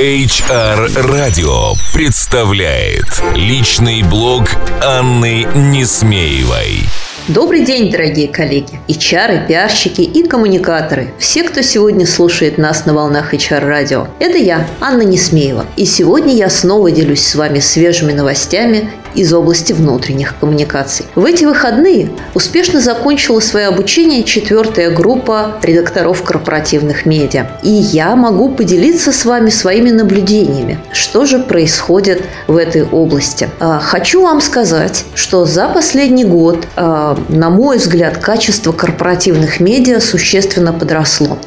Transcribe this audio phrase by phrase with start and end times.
[0.00, 4.44] HR Радио представляет личный блог
[4.82, 6.84] Анны Несмеевой.
[7.28, 13.34] Добрый день, дорогие коллеги, HR, пиарщики и коммуникаторы, все, кто сегодня слушает нас на волнах
[13.34, 14.08] HR-радио.
[14.18, 19.72] Это я, Анна Несмеева, и сегодня я снова делюсь с вами свежими новостями из области
[19.72, 21.06] внутренних коммуникаций.
[21.14, 27.46] В эти выходные успешно закончила свое обучение четвертая группа редакторов корпоративных медиа.
[27.62, 33.48] И я могу поделиться с вами своими наблюдениями, что же происходит в этой области.
[33.58, 40.00] А, хочу вам сказать, что за последний год, а, на мой взгляд, качество корпоративных медиа
[40.00, 41.38] существенно подросло.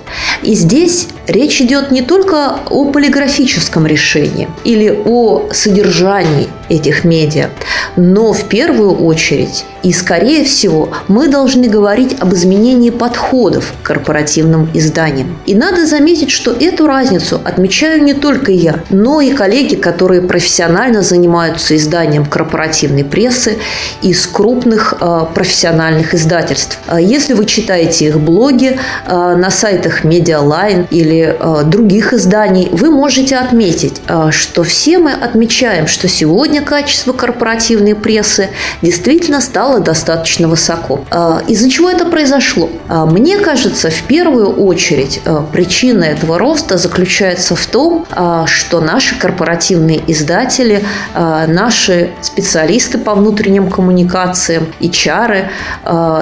[0.41, 7.49] И здесь речь идет не только о полиграфическом решении или о содержании этих медиа,
[7.95, 14.69] но в первую очередь и, скорее всего, мы должны говорить об изменении подходов к корпоративным
[14.73, 15.37] изданиям.
[15.45, 21.01] И надо заметить, что эту разницу отмечаю не только я, но и коллеги, которые профессионально
[21.01, 23.57] занимаются изданием корпоративной прессы
[24.01, 26.79] из крупных э, профессиональных издательств.
[26.87, 32.89] А если вы читаете их блоги э, на сайтах Medialine или э, других изданий, вы
[32.89, 38.49] можете отметить, э, что все мы отмечаем, что сегодня качество корпоративной прессы
[38.81, 41.03] действительно стало достаточно высоко.
[41.11, 42.69] А, из-за чего это произошло?
[42.87, 48.05] А, мне кажется, в первую очередь а, причина этого роста заключается в том,
[48.45, 50.83] что наши корпоративные издатели,
[51.15, 55.47] наши специалисты по внутренним коммуникациям, HR,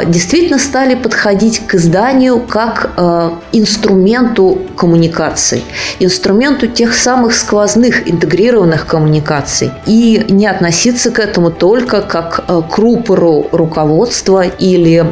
[0.05, 2.91] действительно стали подходить к изданию как
[3.51, 5.63] инструменту коммуникации,
[5.99, 13.47] инструменту тех самых сквозных интегрированных коммуникаций и не относиться к этому только как к рупору
[13.51, 15.05] руководства или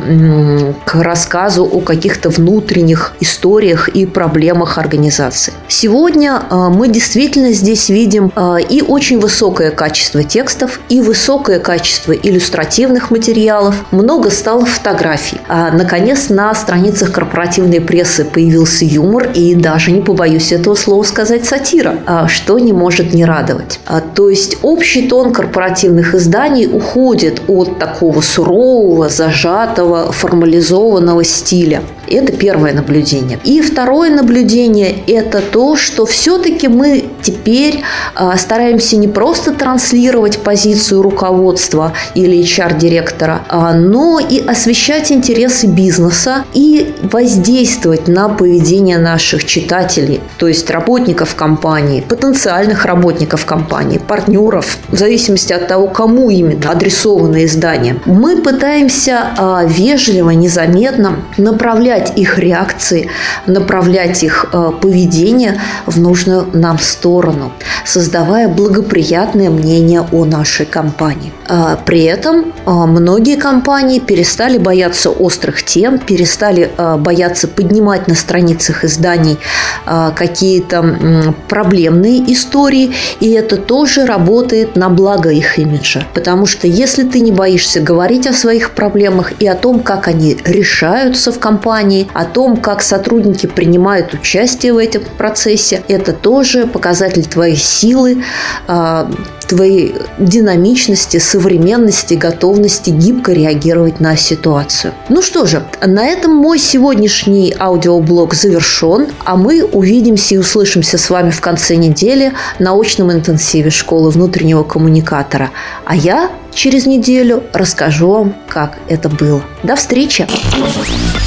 [0.85, 5.53] к рассказу о каких-то внутренних историях и проблемах организации.
[5.67, 12.11] Сегодня а, мы действительно здесь видим а, и очень высокое качество текстов, и высокое качество
[12.11, 13.75] иллюстративных материалов.
[13.91, 15.39] Много стало фотографий.
[15.47, 21.45] А, наконец, на страницах корпоративной прессы появился юмор и даже, не побоюсь этого слова сказать,
[21.45, 23.79] сатира, что не может не радовать.
[24.15, 26.28] То есть общий тон корпоративных изданий
[26.67, 31.81] уходит от такого сурового, зажатого, формализованного стиля.
[32.09, 33.39] Это первое наблюдение.
[33.43, 37.81] И второе наблюдение– это то, что все-таки мы теперь
[38.15, 46.45] а, стараемся не просто транслировать позицию руководства или HR-директора, а, но и освещать интересы бизнеса
[46.53, 54.97] и воздействовать на поведение наших читателей, то есть работников компании, потенциальных работников компании, партнеров, в
[54.97, 63.09] зависимости от того, кому именно адресовано издание мы пытаемся а, вежливо, незаметно направлять их реакции,
[63.47, 67.51] направлять их а, поведение в нужную нам сторону,
[67.85, 71.33] создавая благоприятное мнение о нашей компании.
[71.49, 79.37] А, при этом многие компании перестали бояться острых тем, перестали бояться поднимать на страницах изданий
[79.85, 86.03] какие-то проблемные истории, и это тоже работает на благо их имиджа.
[86.13, 90.37] Потому что если ты не боишься говорить о своих проблемах и о том, как они
[90.45, 95.81] решаются в компании, о том, как сотрудники принимают участие в этом процессе.
[95.87, 98.23] Это тоже показатель твоей силы,
[98.67, 99.09] а,
[99.49, 104.93] твоей динамичности, современности, готовности гибко реагировать на ситуацию.
[105.09, 111.09] Ну что же, на этом мой сегодняшний аудиоблог завершен, а мы увидимся и услышимся с
[111.09, 115.49] вами в конце недели на очном интенсиве школы внутреннего коммуникатора.
[115.83, 119.43] А я через неделю расскажу вам, как это было.
[119.63, 120.27] До встречи!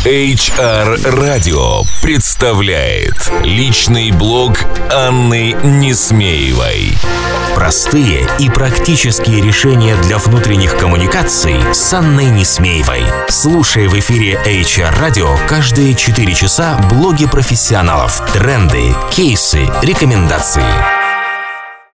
[0.05, 4.59] HR Radio представляет личный блог
[4.93, 6.93] Анны Несмеевой.
[7.55, 13.05] Простые и практические решения для внутренних коммуникаций с Анной Несмеевой.
[13.29, 21.02] Слушай в эфире HR Radio каждые 4 часа блоги профессионалов, тренды, кейсы, рекомендации.